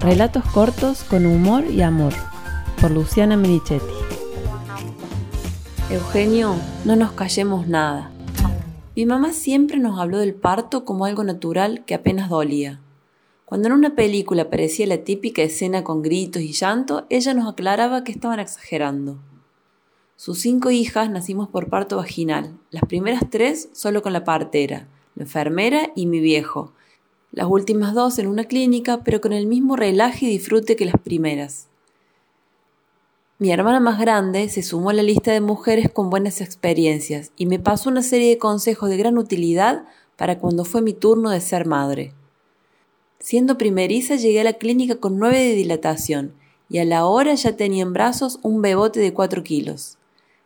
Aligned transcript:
Relatos 0.00 0.42
cortos 0.54 1.04
con 1.04 1.26
humor 1.26 1.66
y 1.70 1.82
amor, 1.82 2.14
por 2.80 2.90
Luciana 2.90 3.36
Merichetti. 3.36 3.84
Eugenio, 5.90 6.56
no 6.86 6.96
nos 6.96 7.12
callemos 7.12 7.68
nada. 7.68 8.10
Mi 8.96 9.04
mamá 9.04 9.34
siempre 9.34 9.78
nos 9.78 10.00
habló 10.00 10.16
del 10.16 10.32
parto 10.32 10.86
como 10.86 11.04
algo 11.04 11.22
natural 11.22 11.84
que 11.84 11.94
apenas 11.94 12.30
dolía. 12.30 12.80
Cuando 13.44 13.68
en 13.68 13.74
una 13.74 13.94
película 13.94 14.44
aparecía 14.44 14.86
la 14.86 15.04
típica 15.04 15.42
escena 15.42 15.84
con 15.84 16.00
gritos 16.00 16.40
y 16.40 16.52
llanto, 16.52 17.04
ella 17.10 17.34
nos 17.34 17.46
aclaraba 17.46 18.02
que 18.02 18.12
estaban 18.12 18.40
exagerando. 18.40 19.18
Sus 20.16 20.40
cinco 20.40 20.70
hijas 20.70 21.10
nacimos 21.10 21.50
por 21.50 21.68
parto 21.68 21.98
vaginal, 21.98 22.56
las 22.70 22.84
primeras 22.86 23.24
tres 23.28 23.68
solo 23.74 24.00
con 24.00 24.14
la 24.14 24.24
partera, 24.24 24.88
la 25.14 25.24
enfermera 25.24 25.90
y 25.94 26.06
mi 26.06 26.20
viejo, 26.20 26.72
las 27.32 27.46
últimas 27.48 27.94
dos 27.94 28.18
en 28.18 28.26
una 28.26 28.44
clínica, 28.44 29.02
pero 29.04 29.20
con 29.20 29.32
el 29.32 29.46
mismo 29.46 29.76
relaje 29.76 30.26
y 30.26 30.30
disfrute 30.30 30.76
que 30.76 30.84
las 30.84 31.00
primeras. 31.02 31.68
Mi 33.38 33.52
hermana 33.52 33.80
más 33.80 33.98
grande 33.98 34.48
se 34.48 34.62
sumó 34.62 34.90
a 34.90 34.92
la 34.92 35.02
lista 35.02 35.32
de 35.32 35.40
mujeres 35.40 35.90
con 35.90 36.10
buenas 36.10 36.40
experiencias 36.40 37.32
y 37.36 37.46
me 37.46 37.58
pasó 37.58 37.88
una 37.88 38.02
serie 38.02 38.28
de 38.28 38.38
consejos 38.38 38.90
de 38.90 38.98
gran 38.98 39.16
utilidad 39.16 39.84
para 40.16 40.38
cuando 40.38 40.66
fue 40.66 40.82
mi 40.82 40.92
turno 40.92 41.30
de 41.30 41.40
ser 41.40 41.66
madre. 41.66 42.12
Siendo 43.18 43.56
primeriza 43.56 44.16
llegué 44.16 44.40
a 44.40 44.44
la 44.44 44.54
clínica 44.54 44.96
con 44.96 45.18
nueve 45.18 45.38
de 45.38 45.54
dilatación 45.54 46.34
y 46.68 46.78
a 46.78 46.84
la 46.84 47.06
hora 47.06 47.34
ya 47.34 47.56
tenía 47.56 47.82
en 47.82 47.92
brazos 47.92 48.38
un 48.42 48.60
bebote 48.60 49.00
de 49.00 49.14
cuatro 49.14 49.42
kilos. 49.42 49.96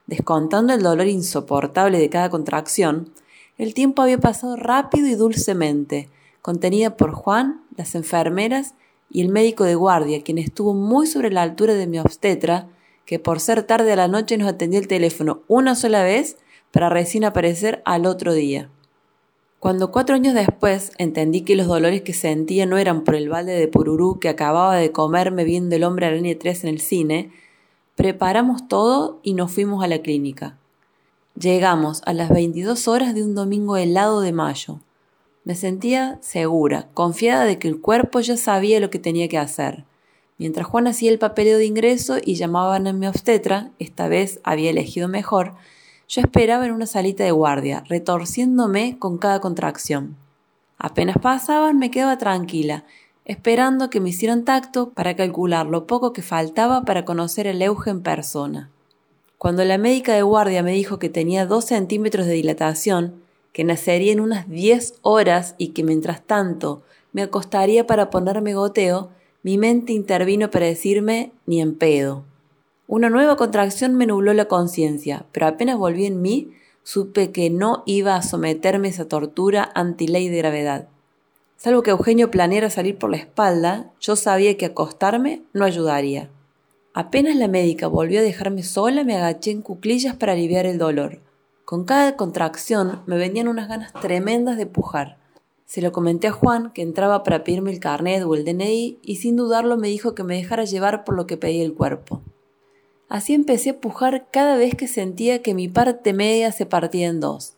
Descontando 0.06 0.73
el 0.73 0.83
dolor 0.83 1.06
insoportable 1.06 1.98
de 1.98 2.11
cada 2.11 2.30
contracción, 2.30 3.11
el 3.59 3.75
tiempo 3.75 4.03
había 4.03 4.19
pasado 4.19 4.55
rápido 4.55 5.09
y 5.09 5.14
dulcemente, 5.14 6.09
contenida 6.45 6.95
por 6.98 7.12
Juan, 7.12 7.62
las 7.75 7.95
enfermeras 7.95 8.75
y 9.09 9.23
el 9.23 9.30
médico 9.30 9.65
de 9.65 9.77
guardia, 9.77 10.23
quien 10.23 10.37
estuvo 10.37 10.75
muy 10.75 11.07
sobre 11.07 11.31
la 11.31 11.41
altura 11.41 11.73
de 11.73 11.86
mi 11.86 11.98
obstetra, 11.98 12.69
que 13.06 13.19
por 13.19 13.41
ser 13.41 13.62
tarde 13.62 13.91
a 13.95 13.97
la 13.97 14.09
noche 14.09 14.36
nos 14.36 14.48
atendió 14.48 14.78
el 14.78 14.86
teléfono 14.86 15.41
una 15.48 15.75
sola 15.75 16.03
vez 16.03 16.36
para 16.70 16.91
recién 16.91 17.25
aparecer 17.25 17.81
al 17.86 18.05
otro 18.05 18.34
día. 18.34 18.69
Cuando 19.59 19.91
cuatro 19.91 20.17
años 20.17 20.34
después 20.34 20.92
entendí 20.98 21.41
que 21.41 21.56
los 21.56 21.67
dolores 21.67 22.03
que 22.03 22.12
sentía 22.12 22.67
no 22.67 22.77
eran 22.77 23.05
por 23.05 23.14
el 23.14 23.31
balde 23.31 23.58
de 23.58 23.67
pururú 23.67 24.19
que 24.20 24.29
acababa 24.29 24.77
de 24.77 24.92
comerme 24.92 25.45
viendo 25.45 25.77
el 25.77 25.84
hombre 25.84 26.05
araña 26.05 26.36
3 26.39 26.64
en 26.64 26.69
el 26.69 26.81
cine, 26.83 27.33
preparamos 27.97 28.69
todo 28.69 29.19
y 29.23 29.33
nos 29.33 29.51
fuimos 29.51 29.83
a 29.83 29.89
la 29.89 30.03
clínica. 30.03 30.58
Llegamos 31.41 32.03
a 32.05 32.12
las 32.12 32.29
22 32.29 32.86
horas 32.86 33.14
de 33.14 33.23
un 33.23 33.34
domingo 33.34 33.79
helado 33.79 34.20
de 34.20 34.33
mayo. 34.33 34.81
Me 35.45 35.55
sentía 35.55 36.19
segura, 36.23 36.89
confiada 36.95 37.45
de 37.45 37.59
que 37.59 37.69
el 37.69 37.81
cuerpo 37.81 38.20
ya 38.20 38.37
sabía 38.37 38.81
lo 38.81 38.89
que 38.89 38.98
tenía 38.98 39.28
que 39.28 39.39
hacer. 39.39 39.84
Mientras 40.39 40.67
Juan 40.67 40.86
hacía 40.86 41.11
el 41.11 41.19
papeleo 41.19 41.59
de 41.59 41.67
ingreso 41.67 42.17
y 42.23 42.34
llamaban 42.34 42.86
a 42.86 42.92
mi 42.92 43.06
obstetra, 43.06 43.70
esta 43.78 44.09
vez 44.09 44.41
había 44.42 44.70
elegido 44.70 45.06
mejor, 45.06 45.55
yo 46.09 46.23
esperaba 46.23 46.67
en 46.67 46.73
una 46.73 46.86
salita 46.86 47.25
de 47.25 47.31
guardia, 47.31 47.84
retorciéndome 47.89 48.98
con 48.98 49.19
cada 49.19 49.41
contracción. 49.41 50.17
Apenas 50.78 51.17
pasaban 51.20 51.79
me 51.79 51.91
quedaba 51.91 52.19
tranquila, 52.19 52.84
esperando 53.25 53.91
que 53.91 54.01
me 54.01 54.11
hicieran 54.11 54.45
tacto 54.45 54.91
para 54.91 55.14
calcular 55.14 55.67
lo 55.67 55.86
poco 55.86 56.12
que 56.12 56.23
faltaba 56.23 56.83
para 56.83 57.05
conocer 57.05 57.47
el 57.47 57.62
Euge 57.62 57.91
en 57.91 58.03
persona. 58.03 58.70
Cuando 59.39 59.64
la 59.64 59.79
médica 59.79 60.14
de 60.14 60.23
guardia 60.23 60.62
me 60.62 60.73
dijo 60.73 60.98
que 60.98 61.08
tenía 61.08 61.47
dos 61.47 61.67
centímetros 61.67 62.27
de 62.27 62.33
dilatación, 62.33 63.23
que 63.55 63.62
nacería 63.62 64.12
en 64.12 64.19
unas 64.19 64.50
diez 64.50 64.94
horas 65.02 65.55
y 65.58 65.69
que 65.69 65.84
mientras 65.84 66.20
tanto 66.27 66.83
me 67.12 67.22
acostaría 67.22 67.86
para 67.86 68.11
ponerme 68.11 68.52
goteo, 68.55 69.11
mi 69.44 69.58
mente 69.58 69.92
intervino 69.92 70.50
para 70.50 70.66
decirme 70.66 71.30
ni 71.46 71.61
en 71.61 71.77
pedo. 71.77 72.24
Una 72.88 73.11
nueva 73.11 73.36
contracción 73.36 73.94
me 73.94 74.06
nubló 74.06 74.34
la 74.34 74.46
conciencia, 74.46 75.24
pero 75.30 75.46
apenas 75.46 75.79
volví 75.79 76.05
en 76.05 76.20
mí, 76.20 76.51
supe 76.83 77.30
que 77.30 77.48
no 77.48 77.84
iba 77.86 78.17
a 78.17 78.23
someterme 78.23 78.89
a 78.89 78.90
esa 78.90 79.06
tortura 79.06 79.70
anti 79.77 80.08
ley 80.08 80.29
de 80.29 80.39
gravedad. 80.39 80.89
Salvo 81.56 81.83
que 81.83 81.92
Eugenio 81.92 82.33
planeara 82.33 82.70
salir 82.70 82.98
por 82.98 83.11
la 83.11 83.18
espalda, 83.18 83.92
yo 84.00 84.17
sabía 84.17 84.56
que 84.56 84.67
acostarme 84.67 85.42
no 85.52 85.64
ayudaría. 85.64 86.29
Apenas 86.92 87.36
la 87.36 87.46
médica 87.46 87.86
volvió 87.86 88.18
a 88.18 88.24
dejarme 88.24 88.64
sola, 88.64 89.05
me 89.05 89.17
agaché 89.17 89.52
en 89.52 89.62
cuclillas 89.62 90.17
para 90.17 90.33
aliviar 90.33 90.67
el 90.67 90.79
dolor. 90.79 91.20
Con 91.64 91.85
cada 91.85 92.17
contracción 92.17 93.02
me 93.07 93.17
venían 93.17 93.48
unas 93.48 93.69
ganas 93.69 93.92
tremendas 93.95 94.58
de 94.58 94.67
pujar. 94.67 95.19
Se 95.64 95.80
lo 95.80 95.92
comenté 95.92 96.27
a 96.27 96.33
Juan, 96.33 96.73
que 96.73 96.83
entraba 96.83 97.23
para 97.23 97.42
pedirme 97.42 97.73
el 97.73 97.80
carnet 97.80 98.23
o 98.23 98.35
el 98.35 98.45
DNI, 98.45 98.98
y 99.02 99.17
sin 99.17 99.36
dudarlo 99.36 99.79
me 99.79 99.89
dijo 99.89 100.14
que 100.14 100.24
me 100.24 100.36
dejara 100.36 100.64
llevar 100.64 101.05
por 101.05 101.17
lo 101.17 101.27
que 101.27 101.39
pedía 101.39 101.64
el 101.64 101.73
cuerpo. 101.73 102.20
Así 103.08 103.33
empecé 103.33 103.70
a 103.70 103.80
pujar 103.80 104.29
cada 104.30 104.57
vez 104.57 104.74
que 104.74 104.89
sentía 104.89 105.41
que 105.41 105.55
mi 105.55 105.69
parte 105.69 106.13
media 106.13 106.53
se 106.53 106.67
partía 106.67 107.08
en 107.08 107.20
dos, 107.20 107.55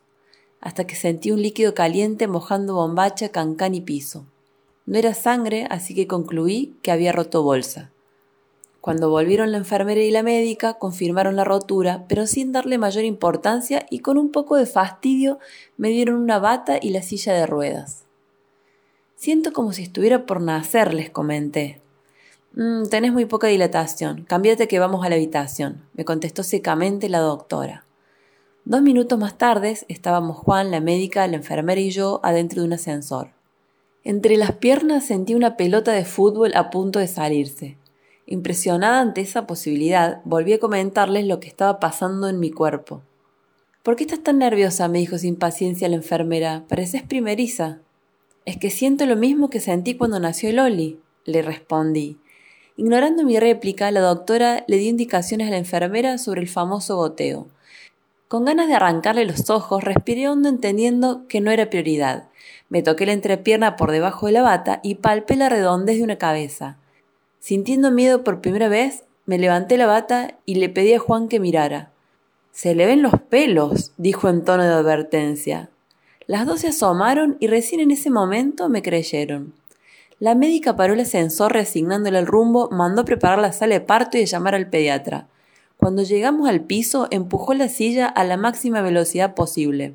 hasta 0.61 0.87
que 0.87 0.95
sentí 0.95 1.33
un 1.33 1.43
líquido 1.43 1.75
caliente 1.75 2.29
mojando 2.29 2.75
bombacha, 2.75 3.31
cancán 3.31 3.75
y 3.75 3.81
piso. 3.81 4.25
No 4.87 4.99
era 4.99 5.15
sangre, 5.15 5.67
así 5.69 5.97
que 5.97 6.07
concluí 6.07 6.77
que 6.83 6.93
había 6.93 7.11
roto 7.11 7.43
bolsa. 7.43 7.91
Cuando 8.87 9.11
volvieron 9.11 9.51
la 9.51 9.59
enfermera 9.59 10.01
y 10.01 10.13
la 10.13 10.23
médica, 10.23 10.75
confirmaron 10.75 11.35
la 11.35 11.43
rotura, 11.43 12.05
pero 12.07 12.29
sin 12.29 12.53
darle 12.53 12.79
mayor 12.79 13.03
importancia 13.03 13.85
y 13.91 13.99
con 13.99 14.17
un 14.17 14.31
poco 14.31 14.55
de 14.55 14.65
fastidio 14.65 15.41
me 15.77 15.89
dieron 15.89 16.15
una 16.21 16.39
bata 16.39 16.79
y 16.81 16.91
la 16.91 17.03
silla 17.03 17.35
de 17.35 17.47
ruedas. 17.47 18.05
Siento 19.17 19.53
como 19.53 19.73
si 19.73 19.83
estuviera 19.83 20.25
por 20.25 20.41
nacer, 20.41 20.95
les 20.95 21.11
comenté. 21.11 21.81
Mm, 22.53 22.85
tenés 22.85 23.13
muy 23.13 23.25
poca 23.25 23.49
dilatación. 23.49 24.23
Cámbiate 24.23 24.69
que 24.69 24.79
vamos 24.79 25.05
a 25.05 25.09
la 25.09 25.17
habitación, 25.17 25.83
me 25.95 26.05
contestó 26.05 26.45
secamente 26.45 27.09
la 27.09 27.19
doctora. 27.19 27.85
Dos 28.65 28.83
minutos 28.83 29.19
más 29.19 29.37
tarde 29.37 29.77
estábamos 29.89 30.37
Juan, 30.37 30.71
la 30.71 30.81
médica, 30.81 31.27
la 31.27 31.39
enfermera 31.39 31.81
y 31.81 31.91
yo 31.91 32.21
adentro 32.23 32.63
de 32.63 32.69
un 32.69 32.75
ascensor. 32.75 33.31
Entre 34.05 34.37
las 34.37 34.53
piernas 34.53 35.05
sentí 35.05 35.35
una 35.35 35.57
pelota 35.57 35.91
de 35.91 36.05
fútbol 36.05 36.53
a 36.55 36.71
punto 36.71 37.01
de 37.01 37.09
salirse. 37.09 37.79
Impresionada 38.27 39.01
ante 39.01 39.21
esa 39.21 39.47
posibilidad, 39.47 40.21
volví 40.25 40.53
a 40.53 40.59
comentarles 40.59 41.27
lo 41.27 41.39
que 41.39 41.47
estaba 41.47 41.79
pasando 41.79 42.29
en 42.29 42.41
mi 42.41 42.51
cuerpo. 42.51 43.03
¿Por 43.85 43.95
qué 43.95 44.03
estás 44.03 44.25
tan 44.25 44.39
nerviosa? 44.39 44.89
me 44.89 44.99
dijo 44.99 45.17
sin 45.17 45.37
paciencia 45.37 45.89
la 45.89 45.95
enfermera. 45.95 46.65
Pareces 46.69 47.05
primeriza. 47.05 47.79
Es 48.45 48.57
que 48.57 48.71
siento 48.71 49.07
lo 49.07 49.15
mismo 49.15 49.49
que 49.49 49.61
sentí 49.61 49.95
cuando 49.95 50.19
nació 50.19 50.53
Loli, 50.53 50.99
le 51.25 51.41
respondí. 51.43 52.19
Ignorando 52.77 53.23
mi 53.23 53.39
réplica, 53.39 53.93
la 53.93 54.01
doctora 54.01 54.65
le 54.67 54.79
dio 54.79 54.91
indicaciones 54.91 55.47
a 55.47 55.51
la 55.53 55.59
enfermera 55.59 56.19
sobre 56.19 56.41
el 56.41 56.49
famoso 56.49 56.97
goteo. 56.97 57.47
Con 58.27 58.45
ganas 58.45 58.67
de 58.67 58.75
arrancarle 58.75 59.25
los 59.25 59.51
ojos, 59.51 59.85
respiré 59.85 60.29
hondo 60.29 60.49
entendiendo 60.49 61.29
que 61.29 61.41
no 61.41 61.53
era 61.53 61.71
prioridad. 61.71 62.29
Me 62.69 62.83
toqué 62.83 63.07
la 63.07 63.13
entrepierna 63.13 63.77
por 63.77 63.93
debajo 63.93 64.27
de 64.27 64.33
la 64.33 64.43
bata 64.43 64.81
y 64.83 64.97
palpé 64.97 65.37
la 65.37 65.49
redondez 65.49 65.99
de 65.99 66.03
una 66.03 66.19
cabeza. 66.19 66.77
Sintiendo 67.39 67.91
miedo 67.91 68.25
por 68.25 68.41
primera 68.41 68.69
vez, 68.69 69.05
me 69.25 69.39
levanté 69.39 69.77
la 69.77 69.87
bata 69.87 70.39
y 70.45 70.57
le 70.57 70.69
pedí 70.69 70.95
a 70.95 70.99
Juan 70.99 71.29
que 71.29 71.41
mirara. 71.41 71.93
Se 72.53 72.75
le 72.75 72.87
ven 72.87 73.03
los 73.03 73.21
pelos, 73.21 73.93
dijo 73.97 74.29
en 74.29 74.45
tono 74.45 74.63
de 74.63 74.73
advertencia. 74.73 75.71
Las 76.27 76.47
dos 76.47 76.61
se 76.61 76.69
asomaron 76.69 77.37
y 77.39 77.47
recién 77.47 77.81
en 77.81 77.91
ese 77.91 78.11
momento 78.11 78.69
me 78.69 78.83
creyeron. 78.83 79.55
La 80.19 80.35
médica 80.35 80.75
paró 80.75 80.95
el 80.95 81.01
ascensor 81.01 81.53
resignándole 81.53 82.19
el 82.19 82.27
rumbo, 82.27 82.71
mandó 82.71 83.05
preparar 83.05 83.39
la 83.39 83.53
sala 83.53 83.75
de 83.75 83.81
parto 83.81 84.17
y 84.17 84.25
llamar 84.25 84.55
al 84.55 84.71
pediatra. 84.71 85.29
Cuando 85.77 86.03
llegamos 86.03 86.49
al 86.49 86.63
piso, 86.63 87.07
empujó 87.11 87.53
la 87.53 87.69
silla 87.69 88.07
a 88.07 88.25
la 88.25 88.37
máxima 88.37 88.81
velocidad 88.81 89.35
posible. 89.35 89.95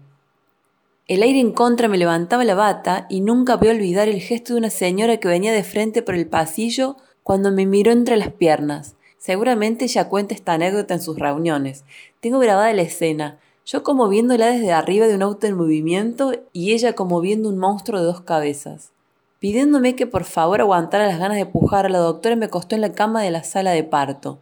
El 1.08 1.24
aire 1.24 1.40
en 1.40 1.52
contra 1.52 1.88
me 1.88 1.98
levantaba 1.98 2.46
la 2.46 2.56
bata 2.56 3.08
y 3.10 3.22
nunca 3.22 3.58
voy 3.58 3.70
a 3.70 3.72
olvidar 3.72 4.08
el 4.08 4.22
gesto 4.22 4.54
de 4.54 4.60
una 4.60 4.70
señora 4.70 5.18
que 5.18 5.28
venía 5.28 5.52
de 5.52 5.64
frente 5.64 6.04
por 6.04 6.16
el 6.16 6.28
pasillo 6.28 6.98
cuando 7.24 7.52
me 7.52 7.66
miró 7.66 7.92
entre 7.92 8.18
las 8.18 8.32
piernas. 8.32 8.96
Seguramente 9.18 9.86
ella 9.86 10.10
cuenta 10.10 10.34
esta 10.34 10.54
anécdota 10.54 10.94
en 10.94 11.02
sus 11.02 11.20
reuniones. 11.20 11.84
Tengo 12.20 12.40
grabada 12.40 12.74
la 12.74 12.82
escena, 12.82 13.40
yo 13.66 13.84
como 13.84 14.10
viéndola 14.10 14.48
desde 14.48 14.72
arriba 14.72 15.08
de 15.08 15.16
un 15.16 15.22
auto 15.22 15.48
en 15.48 15.56
movimiento 15.56 16.34
y 16.52 16.74
ella 16.74 16.94
como 16.94 17.22
viendo 17.22 17.48
un 17.48 17.58
monstruo 17.58 18.00
de 18.00 18.06
dos 18.06 18.22
cabezas. 18.22 18.92
Pidiéndome 19.40 19.96
que 19.96 20.08
por 20.08 20.24
favor 20.24 20.62
aguantara 20.62 21.08
las 21.08 21.20
ganas 21.20 21.38
de 21.38 21.46
pujar, 21.46 21.90
la 21.90 22.00
doctora 22.00 22.36
me 22.36 22.46
acostó 22.46 22.76
en 22.76 22.82
la 22.82 22.94
cama 22.94 23.22
de 23.22 23.32
la 23.32 23.44
sala 23.44 23.72
de 23.72 23.84
parto. 23.84 24.40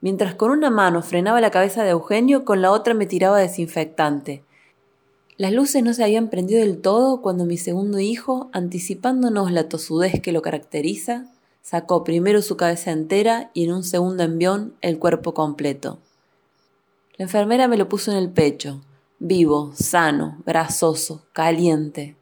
Mientras 0.00 0.34
con 0.34 0.50
una 0.50 0.68
mano 0.68 1.00
frenaba 1.02 1.40
la 1.40 1.50
cabeza 1.50 1.84
de 1.84 1.90
Eugenio, 1.90 2.44
con 2.44 2.60
la 2.60 2.70
otra 2.70 2.92
me 2.92 3.06
tiraba 3.06 3.38
desinfectante. 3.38 4.42
Las 5.36 5.52
luces 5.52 5.82
no 5.82 5.94
se 5.94 6.04
habían 6.04 6.28
prendido 6.28 6.60
del 6.60 6.80
todo 6.80 7.22
cuando 7.22 7.46
mi 7.46 7.56
segundo 7.56 7.98
hijo, 7.98 8.50
anticipándonos 8.52 9.52
la 9.52 9.68
tosudez 9.68 10.20
que 10.20 10.32
lo 10.32 10.42
caracteriza, 10.42 11.26
sacó 11.62 12.04
primero 12.04 12.42
su 12.42 12.56
cabeza 12.56 12.90
entera 12.90 13.50
y 13.54 13.64
en 13.64 13.72
un 13.72 13.84
segundo 13.84 14.24
envión 14.24 14.74
el 14.80 14.98
cuerpo 14.98 15.32
completo. 15.32 15.98
La 17.16 17.24
enfermera 17.24 17.68
me 17.68 17.76
lo 17.76 17.88
puso 17.88 18.10
en 18.10 18.18
el 18.18 18.30
pecho, 18.30 18.80
vivo, 19.18 19.72
sano, 19.74 20.38
grasoso, 20.44 21.22
caliente. 21.32 22.16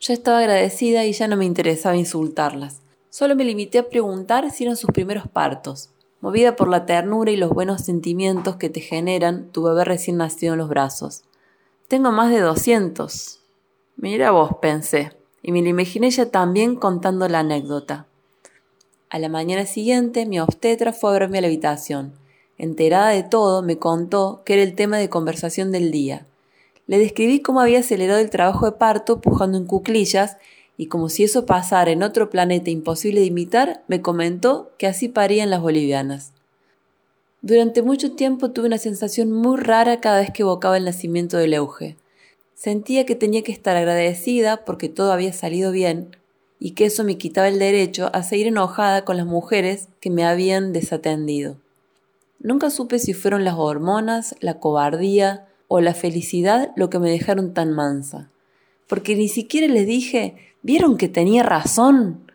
Yo 0.00 0.12
estaba 0.12 0.38
agradecida 0.38 1.04
y 1.04 1.12
ya 1.12 1.28
no 1.28 1.36
me 1.36 1.44
interesaba 1.44 1.96
insultarlas. 1.96 2.80
Solo 3.10 3.36
me 3.36 3.44
limité 3.44 3.78
a 3.78 3.88
preguntar 3.88 4.50
si 4.50 4.64
eran 4.64 4.76
sus 4.76 4.90
primeros 4.90 5.28
partos, 5.28 5.90
movida 6.20 6.56
por 6.56 6.68
la 6.68 6.86
ternura 6.86 7.30
y 7.30 7.36
los 7.36 7.50
buenos 7.50 7.82
sentimientos 7.82 8.56
que 8.56 8.70
te 8.70 8.80
generan 8.80 9.50
tu 9.50 9.62
bebé 9.62 9.84
recién 9.84 10.16
nacido 10.16 10.54
en 10.54 10.58
los 10.58 10.68
brazos. 10.68 11.24
Tengo 11.88 12.12
más 12.12 12.30
de 12.30 12.40
200. 12.40 13.40
Mira 13.96 14.30
vos, 14.30 14.52
pensé, 14.62 15.12
y 15.42 15.52
me 15.52 15.62
lo 15.62 15.68
imaginé 15.68 16.10
ya 16.10 16.30
también 16.30 16.76
contando 16.76 17.28
la 17.28 17.40
anécdota. 17.40 18.06
A 19.10 19.18
la 19.18 19.30
mañana 19.30 19.64
siguiente, 19.64 20.26
mi 20.26 20.38
obstetra 20.38 20.92
fue 20.92 21.10
a 21.10 21.18
verme 21.18 21.38
a 21.38 21.40
la 21.40 21.46
habitación. 21.46 22.12
Enterada 22.58 23.08
de 23.10 23.22
todo, 23.22 23.62
me 23.62 23.78
contó 23.78 24.42
que 24.44 24.54
era 24.54 24.62
el 24.62 24.74
tema 24.74 24.98
de 24.98 25.08
conversación 25.08 25.72
del 25.72 25.90
día. 25.90 26.26
Le 26.86 26.98
describí 26.98 27.40
cómo 27.40 27.60
había 27.60 27.78
acelerado 27.78 28.20
el 28.20 28.28
trabajo 28.28 28.66
de 28.66 28.72
parto 28.72 29.20
pujando 29.20 29.56
en 29.56 29.64
cuclillas 29.64 30.36
y 30.76 30.86
como 30.86 31.08
si 31.08 31.24
eso 31.24 31.46
pasara 31.46 31.90
en 31.90 32.02
otro 32.02 32.28
planeta 32.28 32.70
imposible 32.70 33.20
de 33.20 33.26
imitar, 33.26 33.82
me 33.88 34.02
comentó 34.02 34.72
que 34.76 34.86
así 34.86 35.08
parían 35.08 35.48
las 35.48 35.62
bolivianas. 35.62 36.32
Durante 37.40 37.82
mucho 37.82 38.12
tiempo 38.12 38.50
tuve 38.50 38.66
una 38.66 38.78
sensación 38.78 39.32
muy 39.32 39.56
rara 39.58 40.00
cada 40.00 40.20
vez 40.20 40.30
que 40.32 40.42
evocaba 40.42 40.76
el 40.76 40.84
nacimiento 40.84 41.36
del 41.38 41.54
Euge. 41.54 41.96
Sentía 42.54 43.06
que 43.06 43.14
tenía 43.14 43.42
que 43.42 43.52
estar 43.52 43.76
agradecida 43.76 44.64
porque 44.64 44.88
todo 44.88 45.12
había 45.12 45.32
salido 45.32 45.72
bien 45.72 46.16
y 46.60 46.72
que 46.72 46.86
eso 46.86 47.04
me 47.04 47.18
quitaba 47.18 47.48
el 47.48 47.58
derecho 47.58 48.10
a 48.12 48.22
seguir 48.22 48.48
enojada 48.48 49.04
con 49.04 49.16
las 49.16 49.26
mujeres 49.26 49.88
que 50.00 50.10
me 50.10 50.24
habían 50.24 50.72
desatendido. 50.72 51.56
Nunca 52.40 52.70
supe 52.70 52.98
si 52.98 53.14
fueron 53.14 53.44
las 53.44 53.54
hormonas, 53.56 54.34
la 54.40 54.60
cobardía 54.60 55.46
o 55.66 55.80
la 55.80 55.94
felicidad 55.94 56.72
lo 56.76 56.90
que 56.90 56.98
me 56.98 57.10
dejaron 57.10 57.54
tan 57.54 57.72
mansa, 57.72 58.30
porque 58.86 59.16
ni 59.16 59.28
siquiera 59.28 59.66
les 59.66 59.86
dije 59.86 60.36
¿Vieron 60.62 60.96
que 60.96 61.08
tenía 61.08 61.44
razón? 61.44 62.30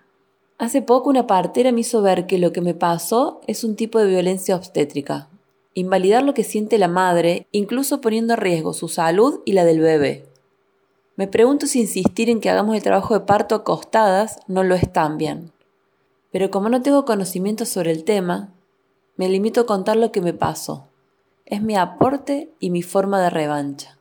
Hace 0.57 0.81
poco 0.81 1.09
una 1.09 1.27
partera 1.27 1.73
me 1.73 1.81
hizo 1.81 2.01
ver 2.01 2.25
que 2.25 2.37
lo 2.37 2.53
que 2.53 2.61
me 2.61 2.73
pasó 2.73 3.41
es 3.47 3.65
un 3.65 3.75
tipo 3.75 3.99
de 3.99 4.07
violencia 4.07 4.55
obstétrica. 4.55 5.27
Invalidar 5.73 6.23
lo 6.23 6.33
que 6.33 6.45
siente 6.45 6.77
la 6.77 6.87
madre, 6.87 7.47
incluso 7.51 7.99
poniendo 7.99 8.35
en 8.35 8.39
riesgo 8.39 8.73
su 8.73 8.87
salud 8.87 9.41
y 9.45 9.51
la 9.51 9.65
del 9.65 9.81
bebé. 9.81 10.25
Me 11.15 11.27
pregunto 11.27 11.67
si 11.67 11.81
insistir 11.81 12.29
en 12.29 12.41
que 12.41 12.49
hagamos 12.49 12.75
el 12.75 12.83
trabajo 12.83 13.13
de 13.13 13.25
parto 13.25 13.55
acostadas 13.55 14.39
no 14.47 14.63
lo 14.63 14.73
es 14.75 14.91
tan 14.91 15.17
bien. 15.17 15.51
Pero 16.31 16.49
como 16.49 16.69
no 16.69 16.81
tengo 16.81 17.05
conocimiento 17.05 17.65
sobre 17.65 17.91
el 17.91 18.03
tema, 18.03 18.49
me 19.15 19.29
limito 19.29 19.61
a 19.61 19.65
contar 19.67 19.95
lo 19.95 20.11
que 20.11 20.21
me 20.21 20.33
pasó. 20.33 20.87
Es 21.45 21.61
mi 21.61 21.75
aporte 21.75 22.51
y 22.59 22.71
mi 22.71 22.81
forma 22.81 23.21
de 23.21 23.29
revancha. 23.29 23.99